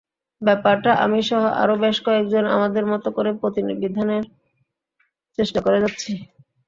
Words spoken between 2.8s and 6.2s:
মতো করে প্রতিবিধানের চেষ্টা করে যাচ্ছি।